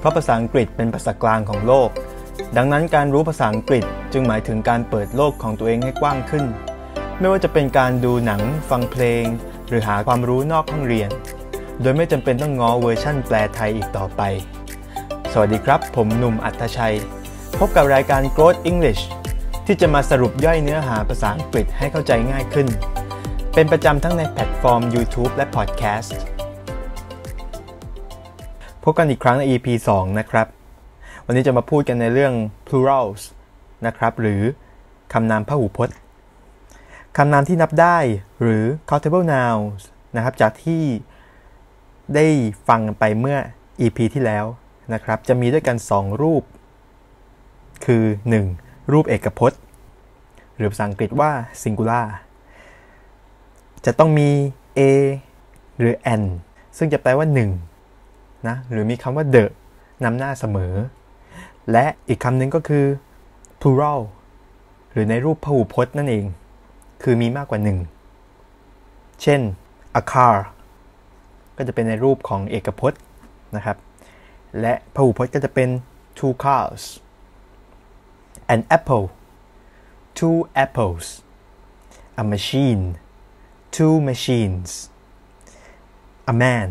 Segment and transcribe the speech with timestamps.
[0.00, 1.90] เพราะภาษาอังกฤษเป็นภาษากลางของโลก
[2.56, 6.44] ดังนั้นการรู้ภาษาอังกฤษจึงหมายถึงการเปิดโลกของตัวเองให้กว้างขึ้น
[7.18, 8.40] ไม่ว่าจะเป็นการดูหนัง
[8.70, 9.24] ฟังเพลง
[9.68, 11.10] หรือหาความรู้นอกห้องเรียน
[11.80, 14.22] โดยไม่จำเป็นต้องง้อเวอร์ชั่นแปลไทยอีกต่อไป
[15.32, 16.96] สวัสดีครับ ผมหนุ่มอัตชัย
[17.58, 19.02] พบกับรายการ Growth English
[19.66, 22.68] ที่จะมาสรุปย่อยเนื้อหาภาษาอังกฤษให้เข้าใจง่ายขึ้น
[23.54, 26.12] เป็นประจำทั้งในแพลตฟอร์ม YouTube และ Podcast
[28.84, 30.46] พบกันอีกครั้งใน EP 2 นะครับ
[31.24, 32.34] วันนี้จะมาพูดกันในเรื่อง
[32.66, 33.22] plurals
[33.86, 34.42] นะครับ หรือ
[35.12, 35.96] คำนามพหูพจน์
[37.16, 37.98] คำนามที่นับได้
[38.42, 39.80] หรือ countable nouns
[40.16, 40.84] นะครับ จากที่
[42.14, 42.26] ได้
[42.68, 43.38] ฟังไปเมื่อ
[43.80, 44.44] EP ที่แล้ว
[44.94, 46.42] นะครับ จะมีด้วยกัน 2 รูป
[47.84, 48.04] คือ
[48.48, 48.92] 1.
[48.92, 49.60] รูปเอกพจน์
[50.56, 51.30] หรือภาษาอังกฤษว่า
[51.62, 52.06] singular
[53.84, 54.30] จะต้องมี
[54.78, 54.80] a
[55.78, 56.22] หรือ an
[56.76, 57.69] ซึ่งจะแปลว่า 1
[58.48, 59.44] นะหรือมีคำว่า the
[60.04, 60.74] นำหน้าเสมอ
[61.72, 62.84] และอีกคำหนึ่งก็คือ
[63.60, 64.00] plural
[64.92, 66.24] หรือในรูปพหูพจน์นั่นเอง
[67.02, 67.78] คือมีมากกว่าหนึ่ง
[69.22, 69.40] เช่น
[70.00, 70.36] a car
[71.56, 73.00] ก็จะเป็นในรูปของเอกพจน์
[73.56, 73.76] นะครับ
[74.60, 75.68] และพหูพจน์ก็จะเป็น
[76.18, 76.82] two cars
[78.54, 79.06] an apple
[80.18, 81.06] two apples
[82.22, 82.84] a machine
[83.76, 84.70] two machines
[86.32, 86.68] a man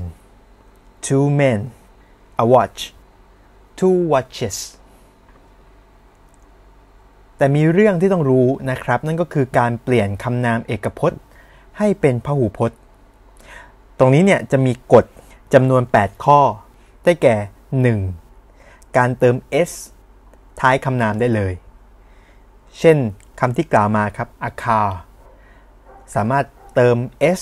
[1.10, 1.60] two men
[2.44, 2.80] a watch
[3.80, 4.58] two watches
[7.38, 11.22] แต่มีเรื่องที่ต้องรู้นะครับ นั่นก็คือการเปลี่ยนคำนามเอกพจน์
[11.78, 12.78] ให้เป็นพหูพจน์
[14.00, 15.06] ตรงนี้เนี่ยจะมีกฎ
[15.54, 16.40] จำนวน 8 ข้อ
[17.04, 17.36] ได้แก่
[18.36, 18.98] 1.
[18.98, 19.36] การเติม
[19.70, 19.72] s
[20.60, 21.54] ท้ายคำนามได้เลย
[22.80, 22.98] เช่น
[23.40, 24.90] คำที่กล่าวมาครับ a car
[26.16, 26.98] สามารถเติม
[27.40, 27.42] s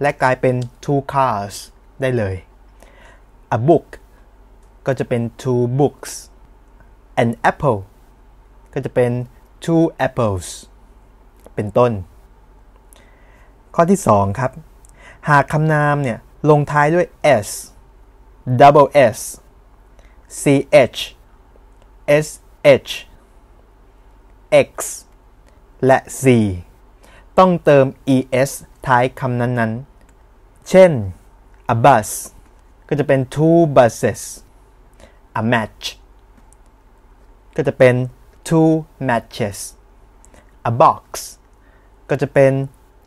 [0.00, 1.54] และกลายเป็น two cars
[2.00, 2.34] ได้เลย
[3.56, 3.86] a book
[4.86, 6.12] ก็จะเป็น two books
[7.22, 7.78] an apple
[8.72, 9.10] ก็จะเป็น
[9.64, 10.46] two apples
[11.54, 11.92] เป็นต้น
[13.74, 14.52] ข้อที่ 2 ครับ
[15.28, 16.18] หากคำนามเนี่ย
[16.50, 17.06] ลงท้ายด้วย
[17.46, 17.48] s
[18.60, 19.18] double s
[20.40, 21.00] ch
[22.78, 22.92] sh
[24.68, 24.72] x
[25.86, 26.24] และ z
[27.38, 28.50] ต้องเติม es
[28.86, 30.92] ท้ายคำนั้นๆ เช่น
[31.74, 32.08] a bus
[32.94, 34.22] ก็จะเป็น two buses
[35.40, 35.84] a match
[37.56, 37.94] ก็จะเป็น
[38.48, 38.70] two
[39.08, 39.58] matches
[40.70, 41.02] a box
[42.10, 42.52] ก็จะเป็น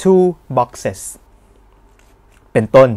[0.01, 0.23] two
[0.57, 1.01] boxes
[2.53, 2.89] เป็นต้น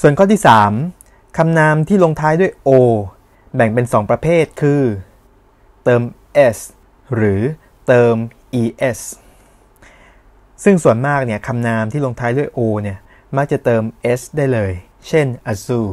[0.00, 0.40] ส่วนข้อที่
[0.88, 2.70] 3 คำนามที่ลงท้ายด้วย o
[3.56, 4.82] แบ่งเป็น 2 ประเภทคือ
[5.84, 6.02] เติม
[6.56, 6.58] s
[7.14, 7.40] หรือ
[7.86, 8.14] เติม
[8.90, 9.00] es
[10.64, 12.98] ซึ่งส่วนมากเนี่ยคำนามที่ลงท้ายด้วย o เนี่ย
[13.36, 13.82] มักจะเติม
[14.18, 14.72] s ได้เลย
[15.06, 15.86] เช่น a zoo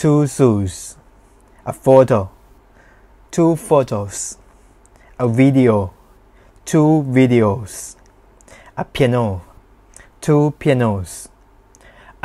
[0.00, 0.74] two zoos
[1.70, 2.20] a photo
[3.34, 4.16] two photos
[5.24, 5.76] a video
[6.70, 7.72] two videos
[8.82, 9.26] a piano
[10.24, 11.10] two pianos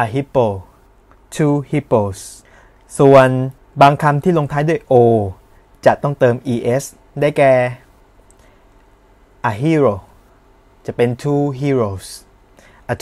[0.03, 0.47] a hippo
[1.35, 2.19] two hippos
[2.97, 3.29] ส่วน
[3.81, 4.93] บางคำที่ลงท้ายด้วย o
[5.85, 6.35] จะต้องเติม
[6.75, 6.83] es
[7.19, 7.53] ได้แก่
[9.49, 9.95] a hero
[10.85, 12.07] จะเป็น two heroes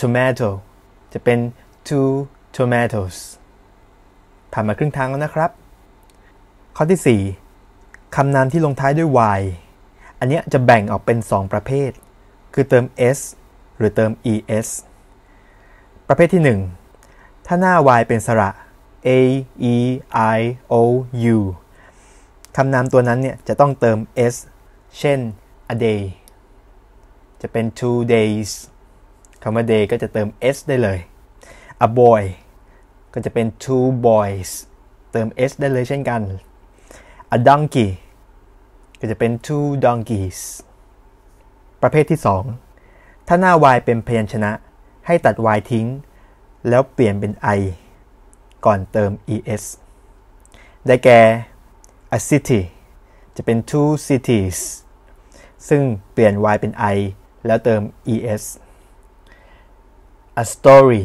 [0.00, 0.50] tomato
[1.12, 1.38] จะเป็น
[1.88, 2.10] two
[2.56, 3.16] tomatoes
[4.52, 5.50] ผ่านมาครึ่งทางแล้วนะครับ
[6.76, 7.20] ข้อที่
[7.68, 9.42] 4คำนามที่ลงท้ายด้วย y
[10.18, 11.90] อันนี้จะแบ่งออกเป็น 2 ประเภท
[12.54, 12.84] คือเติม
[13.16, 13.18] s
[13.78, 14.10] หรือเติม
[14.58, 14.68] es
[16.08, 16.42] ประเภทที่
[16.96, 18.50] 1 ถ้าหน้า y เป็นสระ
[19.06, 19.10] a
[19.74, 19.76] e
[20.36, 20.40] i
[20.72, 20.74] o
[21.34, 21.38] u
[22.56, 23.98] คำนามตัวนั้นเนี่ยจะต้องเติม
[24.32, 24.34] s
[24.98, 25.18] เช่น
[25.74, 26.00] a day
[27.40, 28.50] จะเป็น two days
[29.42, 30.98] คำว่า day ก็จะเติม s ได้เลย
[31.86, 32.22] a boy
[33.14, 34.50] ก็จะเป็น two boys
[35.12, 36.22] เติม s ได้เลยเช่นกัน
[37.36, 37.88] a donkey
[39.00, 40.38] ก็จะเป็น two donkeys
[41.82, 42.20] ประเภทที่
[42.74, 44.52] 2 ถ้าหน้า y เป็นพยัญชนะ
[45.06, 45.86] ให้ตัด y ทิ้ง
[46.68, 47.60] แล้วเปลี่ยนเป็น i
[48.64, 49.10] ก่อนเติม
[49.54, 49.64] es
[50.86, 51.20] ได้แก่
[52.16, 52.60] a city
[53.36, 54.58] จะเป็น two cities
[55.68, 55.82] ซึ่ง
[56.12, 56.98] เปลี่ยน y เป็น i
[57.46, 57.80] แล้วเติม
[58.34, 58.44] es
[60.42, 61.04] a story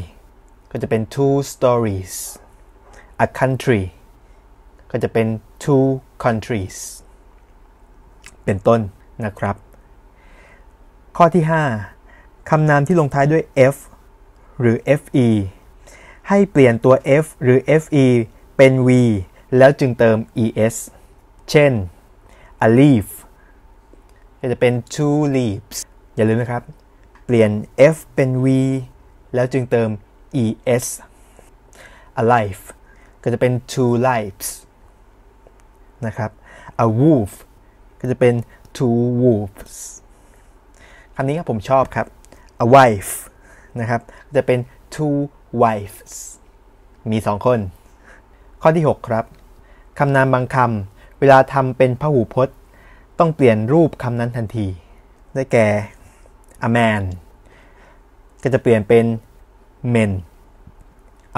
[0.72, 2.14] ก็จะเป็น two stories
[3.26, 3.84] a country
[4.92, 5.28] ก็จะเป็น
[5.64, 5.86] two
[6.24, 6.78] countries
[8.46, 8.80] เป็นต้น
[9.26, 9.56] นะครับ
[11.18, 11.44] ข้อที่
[11.98, 13.44] 5 คำนามที่ลงท้ายด้วย
[13.74, 13.76] f
[14.60, 15.28] หรือ fe
[16.30, 18.06] ให้เปลี่ยนตัว f หรือ fe
[18.58, 18.90] เป็น v
[19.58, 20.18] แล้วจึงเติม
[20.66, 20.76] es
[21.50, 21.74] เช่น
[22.66, 23.08] a leaf
[24.40, 25.78] ก็จะเป็น two leaves
[26.16, 26.64] อย่าลืมนะครับ
[27.26, 27.52] เปลี่ยน
[27.94, 28.48] f เป็น v
[29.34, 29.90] แล้วจึงเติม
[30.76, 30.86] es
[32.22, 32.64] alive
[33.24, 34.50] ก็จะเป็น two lives
[36.06, 36.32] นะครับ
[36.86, 37.32] a wolf
[38.00, 38.36] ก็จะเป็น
[38.78, 39.76] two wolves
[41.16, 42.08] คำนี้ครับผมชอบครับ
[42.66, 43.14] a wife
[43.80, 44.02] นะครับ
[44.36, 44.60] จะเป็น
[44.96, 45.18] two
[45.62, 46.14] wives
[47.12, 47.60] มีสองคน
[48.62, 49.26] ข้อที่ 6 ครับ
[50.00, 52.58] คำนามบางคำเวลาทำเป็นพหูพจน์
[53.20, 54.68] ต้องเปลี่ยนรูปคำนั้นทันที
[55.34, 55.68] ได้แก่
[56.68, 57.04] a man
[58.44, 59.06] ก็จะเปลี่ยนเป็น
[59.96, 60.12] men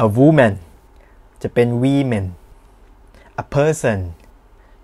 [0.04, 0.54] a woman
[1.44, 2.26] จะเป็น women
[3.42, 4.00] a person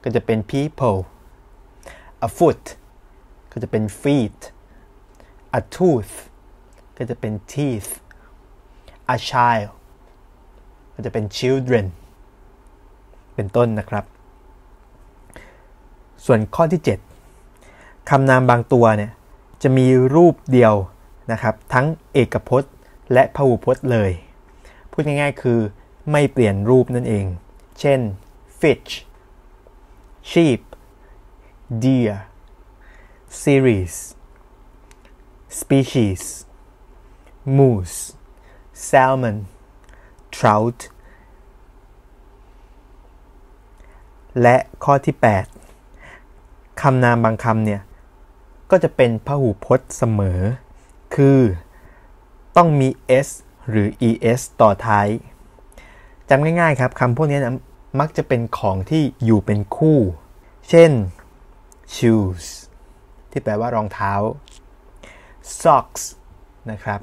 [0.03, 0.99] ก็จะเป็น people
[2.27, 2.63] a foot
[3.51, 4.39] ก็จะเป็น feet
[5.59, 6.13] a tooth
[6.97, 7.89] ก็จะเป็น teeth
[9.13, 9.71] a child
[10.93, 11.85] ก็จะเป็น children
[13.35, 14.05] เป็นต้นนะครับ
[16.25, 16.81] ส่วนข้อที่
[17.45, 19.11] 7คำนามบางตัวเนี่ย
[19.63, 20.73] จะมีรูปเดียว
[21.31, 22.73] นะครับ ทั้งเอกพจน์
[23.13, 24.11] และพหูพจน์เลย
[24.91, 25.59] พูดง่ายๆคือ
[26.11, 27.25] ไม่เปลี่ยนรูปนั่นเอง
[27.79, 27.99] เช่น
[28.59, 28.91] fish
[30.29, 30.61] sheep
[31.83, 32.15] deer
[33.43, 33.95] series
[35.59, 36.23] species
[37.57, 37.97] moose
[38.87, 39.37] salmon
[40.35, 40.79] trout
[44.41, 45.15] และข้อที่
[45.97, 47.81] 8 คำนามบางคำเนี่ย
[48.71, 50.39] ก็จะเป็นพหูพจน์เสมอ
[51.15, 51.39] คือ
[52.57, 52.89] ต้องมี
[53.25, 53.27] s
[53.69, 53.87] หรือ
[54.31, 55.07] es ต่อท้าย
[56.29, 57.55] จำง่ายๆครับคำพวกนี้นะ
[57.99, 59.99] มักจะเป็นของที่อยู่เป็นคู่
[60.69, 60.91] เช่น
[61.95, 62.45] shoes
[63.31, 64.13] ที่แปลว่ารองเท้า
[65.61, 66.03] socks
[66.71, 66.99] นะครับ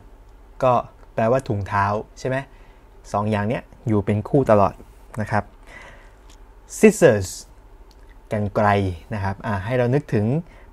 [0.62, 0.72] ก็
[1.14, 1.84] แปลว่าถุงเท้า
[2.18, 2.36] ใช่ไหม
[3.12, 4.74] สองอย่างนี้อยู่เป็นคู่ตลอด
[5.20, 5.44] นะครับ
[6.76, 7.28] scissors
[8.32, 8.68] กันไกล
[9.14, 10.26] นะครับให้เรานึกถึง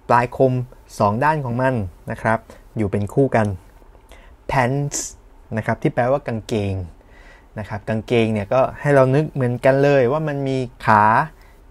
[0.09, 0.53] ปลายคม
[0.87, 1.73] 2 ด้านของมัน
[2.11, 2.39] นะครับ
[2.77, 3.47] อยู่เป็นคู่กัน
[4.51, 4.97] pants
[5.57, 6.73] นะครับที่แปลว่ากางเกง
[7.59, 11.03] นะครับกางเกงเนี่ยก็ให้เรานึกเหมือนกันเลยว่ามันมีขา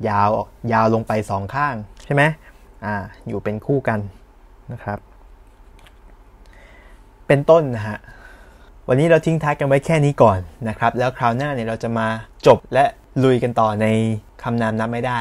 [0.09, 0.31] ยาว
[0.73, 2.23] ยาวลงไปสองข้างใช่ไหม
[2.85, 2.95] อ่า
[3.29, 4.01] อยู่เป็นคู่กัน
[4.73, 4.99] นะครับ
[7.27, 7.99] เป็นต้นนะฮะ
[8.89, 10.39] วันนี้เราทิ้งท้ายกันไว้แค่นี้ก่อน
[10.69, 12.07] นะครับ แล้วคราวหน้าเนี่ยเราจะมา
[12.47, 12.85] จบและ
[13.25, 13.87] ลุยกันต่อใน
[14.43, 15.21] คำนามนับไม่ได้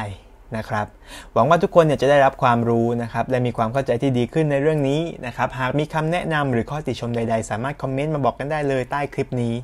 [0.56, 0.86] นะครับ
[1.32, 9.54] หวังว่าทุกคนเนี่ยจะได้รับความรู้นะครับและมีความเข้าใจที่ดีขึ้นในเรื่องนี้นะครับ หากมีคำแนะนำหรือข้อติชมใด ๆ สามารถคอมเมนต์มาบอกกันได้เลยใต้คลิปนี้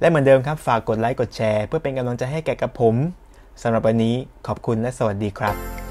[0.00, 2.94] และเหมือนเดิมครับฝากกดไลค์กดแชร์ เพื่อเป็นกำลังใจให้แก่กับผม
[3.62, 4.14] สำหรับวันนี้
[4.46, 5.81] ขอบคุณและสวัสดีครับ